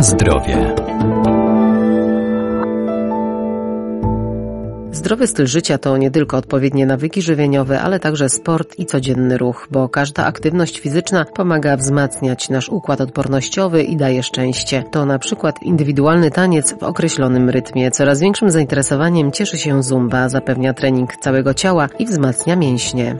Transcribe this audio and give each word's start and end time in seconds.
Zdrowie. 0.00 0.74
Zdrowy 4.92 5.26
styl 5.26 5.46
życia 5.46 5.78
to 5.78 5.96
nie 5.96 6.10
tylko 6.10 6.36
odpowiednie 6.36 6.86
nawyki 6.86 7.22
żywieniowe, 7.22 7.80
ale 7.80 8.00
także 8.00 8.28
sport 8.28 8.78
i 8.78 8.86
codzienny 8.86 9.38
ruch, 9.38 9.68
bo 9.70 9.88
każda 9.88 10.26
aktywność 10.26 10.80
fizyczna 10.80 11.24
pomaga 11.24 11.76
wzmacniać 11.76 12.48
nasz 12.48 12.68
układ 12.68 13.00
odpornościowy 13.00 13.82
i 13.82 13.96
daje 13.96 14.22
szczęście. 14.22 14.84
To 14.90 15.06
na 15.06 15.18
przykład 15.18 15.62
indywidualny 15.62 16.30
taniec 16.30 16.74
w 16.74 16.82
określonym 16.82 17.50
rytmie. 17.50 17.90
Coraz 17.90 18.20
większym 18.20 18.50
zainteresowaniem 18.50 19.32
cieszy 19.32 19.58
się 19.58 19.82
zumba, 19.82 20.28
zapewnia 20.28 20.74
trening 20.74 21.16
całego 21.16 21.54
ciała 21.54 21.88
i 21.98 22.06
wzmacnia 22.06 22.56
mięśnie. 22.56 23.16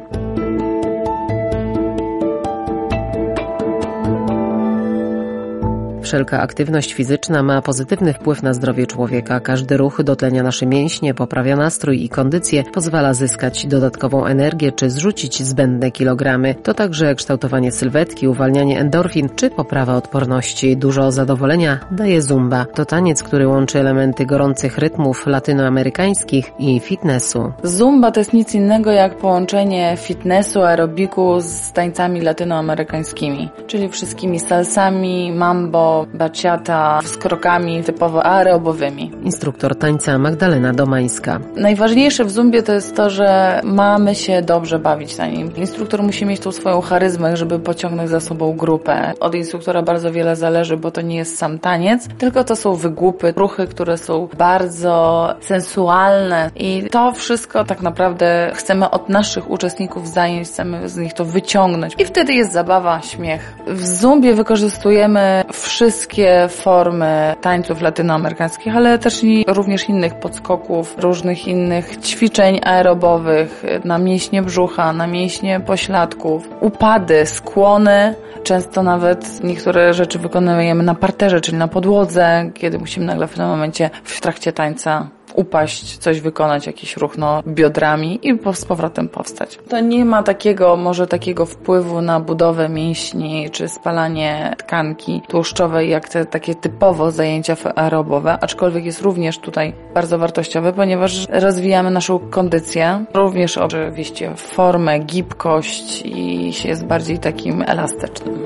Wszelka 6.11 6.41
aktywność 6.41 6.93
fizyczna 6.95 7.43
ma 7.43 7.63
pozytywny 7.63 8.13
wpływ 8.13 8.43
na 8.43 8.55
zdrowie 8.55 8.87
człowieka. 8.87 9.41
Każdy 9.41 9.77
ruch 9.77 10.03
dotlenia 10.03 10.43
nasze 10.43 10.67
mięśnie, 10.67 11.15
poprawia 11.15 11.57
nastrój 11.57 12.05
i 12.05 12.09
kondycję, 12.09 12.65
pozwala 12.65 13.15
zyskać 13.15 13.67
dodatkową 13.67 14.27
energię 14.27 14.73
czy 14.73 14.91
zrzucić 14.91 15.43
zbędne 15.43 15.91
kilogramy. 15.91 16.55
To 16.55 16.75
także 16.75 17.15
kształtowanie 17.15 17.73
sylwetki, 17.73 18.29
uwalnianie 18.29 18.79
endorfin 18.81 19.29
czy 19.37 19.51
poprawa 19.51 19.97
odporności. 19.97 20.77
Dużo 20.77 21.13
zadowolenia 21.13 21.81
daje 21.91 22.23
zumba. 22.23 22.67
To 22.75 22.85
taniec, 22.85 23.23
który 23.23 23.49
łączy 23.49 23.79
elementy 23.79 24.27
gorących 24.27 24.79
rytmów 24.79 25.27
latynoamerykańskich 25.27 26.53
i 26.59 26.81
fitnessu. 26.81 27.53
Zumba 27.63 28.11
to 28.11 28.21
jest 28.21 28.33
nic 28.33 28.55
innego 28.55 28.91
jak 28.91 29.17
połączenie 29.17 29.95
fitnessu, 29.97 30.63
aerobiku 30.63 31.41
z 31.41 31.73
tańcami 31.73 32.21
latynoamerykańskimi, 32.21 33.49
czyli 33.67 33.89
wszystkimi 33.89 34.41
salsami, 34.41 35.33
mambo, 35.33 36.00
baciata 36.15 37.01
z 37.05 37.17
krokami 37.17 37.85
typowo 37.85 38.27
aerobowymi. 38.27 39.13
Instruktor 39.25 39.77
tańca 39.77 40.19
Magdalena 40.19 40.73
Domańska. 40.73 41.41
Najważniejsze 41.57 42.25
w 42.25 42.31
zumbie 42.31 42.63
to 42.63 42.73
jest 42.73 42.97
to, 42.97 43.11
że 43.11 43.61
mamy 43.65 44.15
się 44.15 44.43
dobrze 44.43 44.79
bawić 44.79 45.19
na 45.19 45.27
nim. 45.27 45.57
Instruktor 45.57 46.03
musi 46.03 46.27
mieć 46.27 46.41
tą 46.41 46.53
swoją 46.53 46.81
charyzmę, 46.81 47.37
żeby 47.37 47.59
pociągnąć 47.59 48.11
za 48.11 48.21
sobą 48.21 48.57
grupę. 48.57 49.13
Od 49.21 49.35
instruktora 49.35 49.83
bardzo 49.83 50.13
wiele 50.13 50.37
zależy, 50.37 50.77
bo 50.77 50.91
to 50.91 51.01
nie 51.01 51.17
jest 51.17 51.39
sam 51.39 51.59
taniec, 51.59 52.09
tylko 52.19 52.45
to 52.45 52.57
są 52.57 52.75
wygłupy, 52.75 53.33
ruchy, 53.37 53.67
które 53.67 53.99
są 53.99 54.29
bardzo 54.39 55.29
sensualne 55.41 56.51
i 56.57 56.85
to 56.91 57.13
wszystko 57.13 57.65
tak 57.65 57.83
naprawdę 57.83 58.53
chcemy 58.55 58.91
od 58.91 59.09
naszych 59.09 59.51
uczestników 59.51 60.09
zajęć, 60.09 60.49
chcemy 60.49 60.89
z 60.89 60.97
nich 60.97 61.13
to 61.13 61.25
wyciągnąć. 61.25 61.95
I 61.99 62.05
wtedy 62.05 62.33
jest 62.33 62.53
zabawa, 62.53 63.01
śmiech. 63.03 63.55
W 63.67 63.87
zumbie 63.87 64.35
wykorzystujemy 64.35 65.45
wszystko 65.53 65.90
wszystkie 65.91 66.49
formy 66.49 67.35
tańców 67.41 67.83
latynoamerykańskich, 67.83 68.77
ale 68.77 68.99
też 68.99 69.25
i 69.25 69.45
również 69.49 69.89
innych 69.89 70.15
podskoków, 70.15 70.95
różnych 70.99 71.49
innych 71.49 71.97
ćwiczeń 71.97 72.61
aerobowych 72.65 73.63
na 73.85 73.99
mięśnie 73.99 74.43
brzucha, 74.43 74.93
na 74.93 75.07
mięśnie 75.07 75.61
pośladków, 75.61 76.49
upady, 76.61 77.27
skłony. 77.27 78.15
Często 78.43 78.83
nawet 78.83 79.45
niektóre 79.45 79.95
rzeczy 79.95 80.19
wykonujemy 80.19 80.83
na 80.83 80.95
parterze, 80.95 81.41
czyli 81.41 81.59
na 81.59 81.69
podłodze, 81.69 82.51
kiedy 82.55 82.79
musimy 82.79 83.07
nagle 83.07 83.27
w 83.27 83.35
tym 83.35 83.47
momencie 83.47 83.91
w 84.05 84.21
trakcie 84.21 84.53
tańca 84.53 85.09
upaść, 85.35 85.99
coś 85.99 86.21
wykonać, 86.21 86.67
jakiś 86.67 86.97
ruch 86.97 87.19
no, 87.19 87.43
biodrami 87.47 88.19
i 88.23 88.39
z 88.55 88.65
powrotem 88.65 89.09
powstać. 89.09 89.59
To 89.69 89.81
nie 89.81 90.05
ma 90.05 90.23
takiego, 90.23 90.77
może 90.77 91.07
takiego 91.07 91.47
wpływu 91.47 92.01
na 92.01 92.21
budowę 92.21 92.69
mięśni 92.69 93.51
czy 93.51 93.69
spalanie 93.69 94.55
tkanki 94.59 95.23
tłuszczowej, 95.29 95.91
jak 95.91 96.09
te 96.09 96.27
takie 96.27 96.55
typowo 96.55 97.11
zajęcia 97.11 97.57
aerobowe, 97.77 98.39
aczkolwiek 98.41 98.85
jest 98.85 99.01
również 99.01 99.39
tutaj 99.39 99.73
bardzo 99.95 100.19
wartościowe, 100.19 100.73
ponieważ 100.73 101.27
rozwijamy 101.29 101.91
naszą 101.91 102.19
kondycję, 102.19 103.05
również 103.15 103.59
oczywiście 103.59 104.37
formę, 104.37 104.99
gibkość 104.99 106.03
i 106.05 106.53
jest 106.65 106.85
bardziej 106.85 107.19
takim 107.19 107.63
elastycznym. 107.63 108.45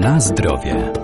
Na 0.00 0.20
zdrowie. 0.20 0.99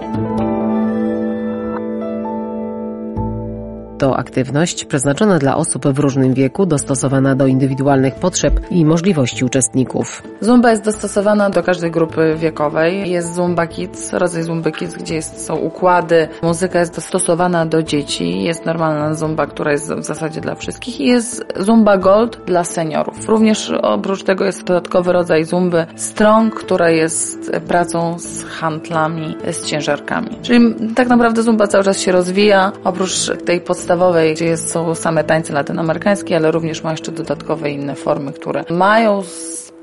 To 3.99 4.17
aktywność 4.17 4.85
przeznaczona 4.85 5.39
dla 5.39 5.57
osób 5.57 5.87
w 5.87 5.99
różnym 5.99 6.35
wieku, 6.35 6.67
dostosowana 6.67 7.35
do 7.35 7.47
indywidualnych 7.47 8.15
potrzeb 8.15 8.61
i 8.71 8.85
możliwości 8.85 9.45
uczestników. 9.45 10.23
Zumba 10.41 10.71
jest 10.71 10.85
dostosowana 10.85 11.51
do 11.51 11.63
każdej 11.63 11.91
grupy 11.91 12.35
wiekowej. 12.39 13.11
Jest 13.11 13.35
Zumba 13.35 13.67
Kids, 13.67 14.13
rodzaj 14.13 14.43
Zumba 14.43 14.71
Kids, 14.71 14.95
gdzie 14.95 15.15
jest, 15.15 15.47
są 15.47 15.57
układy. 15.57 16.29
Muzyka 16.43 16.81
jest 16.81 16.95
dostosowana 16.95 17.67
do 17.67 17.83
dzieci. 17.83 18.43
Jest 18.43 18.67
normalna 18.67 19.15
Zumba, 19.15 19.47
która 19.47 19.73
jest 19.73 19.93
w 19.93 20.05
zasadzie 20.05 20.41
dla 20.41 20.55
wszystkich. 20.55 21.01
I 21.01 21.07
jest 21.07 21.45
Zumba 21.57 21.99
Gold 21.99 22.41
dla 22.47 22.65
seniorów. 22.65 23.29
Również 23.29 23.71
oprócz 23.83 24.23
tego 24.23 24.45
jest 24.45 24.65
dodatkowy 24.65 25.13
rodzaj 25.13 25.45
Zumby 25.45 25.87
Strong, 25.97 26.55
która 26.55 26.91
jest 26.91 27.53
pracą 27.69 28.19
z 28.19 28.45
handlami, 28.45 29.37
z 29.53 29.67
ciężarkami. 29.67 30.39
Czyli 30.43 30.75
tak 30.95 31.09
naprawdę 31.09 31.43
Zumba 31.43 31.67
cały 31.67 31.85
czas 31.85 32.01
się 32.01 32.13
rozwija. 32.13 32.73
Oprócz 32.85 33.31
tej 33.45 33.61
podstawowej 33.61 33.86
podstawowej, 33.87 34.35
gdzie 34.35 34.45
jest, 34.45 34.71
są 34.71 34.95
same 34.95 35.25
tańce 35.25 35.53
latynoamerykańskie, 35.53 36.37
ale 36.37 36.51
również 36.51 36.83
ma 36.83 36.91
jeszcze 36.91 37.13
dodatkowe 37.13 37.71
inne 37.71 37.95
formy, 37.95 38.33
które 38.33 38.65
mają 38.71 39.23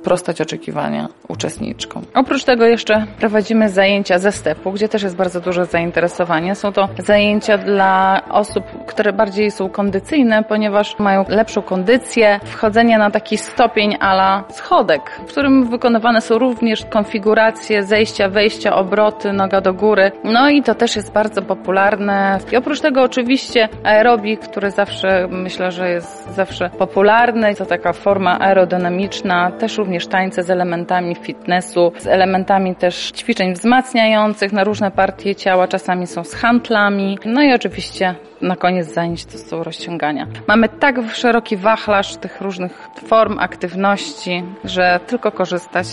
sprostać 0.03 0.41
oczekiwania 0.41 1.07
uczestniczkom. 1.27 2.03
Oprócz 2.13 2.43
tego 2.43 2.65
jeszcze 2.65 3.05
prowadzimy 3.19 3.69
zajęcia 3.69 4.19
ze 4.19 4.31
stepu, 4.31 4.71
gdzie 4.71 4.89
też 4.89 5.03
jest 5.03 5.15
bardzo 5.15 5.41
duże 5.41 5.65
zainteresowanie. 5.65 6.55
Są 6.55 6.71
to 6.71 6.89
zajęcia 6.97 7.57
dla 7.57 8.21
osób, 8.29 8.63
które 8.87 9.13
bardziej 9.13 9.51
są 9.51 9.69
kondycyjne, 9.69 10.43
ponieważ 10.43 10.99
mają 10.99 11.25
lepszą 11.29 11.61
kondycję, 11.61 12.39
wchodzenie 12.45 12.97
na 12.97 13.11
taki 13.11 13.37
stopień 13.37 13.97
ala 13.99 14.43
schodek, 14.49 15.01
w 15.27 15.31
którym 15.31 15.69
wykonywane 15.69 16.21
są 16.21 16.37
również 16.37 16.85
konfiguracje 16.85 17.83
zejścia, 17.83 18.29
wejścia, 18.29 18.75
obroty, 18.75 19.33
noga 19.33 19.61
do 19.61 19.73
góry. 19.73 20.11
No 20.23 20.49
i 20.49 20.63
to 20.63 20.75
też 20.75 20.95
jest 20.95 21.13
bardzo 21.13 21.41
popularne. 21.41 22.39
I 22.51 22.57
oprócz 22.57 22.81
tego 22.81 23.01
oczywiście 23.01 23.69
aerobik, 23.83 24.39
który 24.39 24.71
zawsze 24.71 25.27
myślę, 25.31 25.71
że 25.71 25.89
jest 25.89 26.35
zawsze 26.35 26.69
popularny. 26.69 27.55
To 27.55 27.65
taka 27.65 27.93
forma 27.93 28.39
aerodynamiczna, 28.39 29.51
też 29.51 29.77
również 29.77 29.92
również 29.93 30.07
tańce 30.07 30.43
z 30.43 30.49
elementami 30.49 31.15
fitnessu, 31.15 31.91
z 31.97 32.07
elementami 32.07 32.75
też 32.75 33.11
ćwiczeń 33.11 33.53
wzmacniających 33.53 34.53
na 34.53 34.63
różne 34.63 34.91
partie 34.91 35.35
ciała, 35.35 35.67
czasami 35.67 36.07
są 36.07 36.23
z 36.23 36.33
handlami. 36.33 37.17
No 37.25 37.43
i 37.43 37.53
oczywiście 37.53 38.15
na 38.41 38.55
koniec 38.55 38.93
zajęć 38.93 39.25
to 39.25 39.37
są 39.37 39.63
rozciągania. 39.63 40.27
Mamy 40.47 40.69
tak 40.69 40.95
szeroki 41.13 41.57
wachlarz 41.57 42.15
tych 42.15 42.41
różnych 42.41 42.89
form 43.07 43.39
aktywności, 43.39 44.43
że 44.63 44.99
tylko 45.07 45.31
korzystać. 45.31 45.87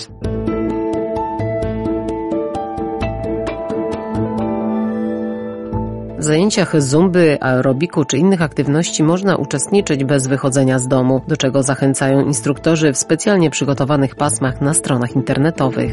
W 6.21 6.25
zajęciach 6.25 6.83
zumby, 6.83 7.39
aerobiku 7.41 8.05
czy 8.05 8.19
innych 8.19 8.43
aktywności 8.43 9.03
można 9.03 9.37
uczestniczyć 9.37 10.05
bez 10.05 10.27
wychodzenia 10.27 10.79
z 10.79 10.89
domu, 10.89 11.21
do 11.29 11.37
czego 11.37 11.63
zachęcają 11.63 12.27
instruktorzy 12.27 12.93
w 12.93 12.99
specjalnie 12.99 13.51
przygotowanych 13.51 14.15
pasmach 14.15 14.61
na 14.61 14.75
stronach 14.75 15.17
internetowych. 15.17 15.93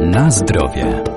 Na 0.00 0.30
zdrowie. 0.30 1.13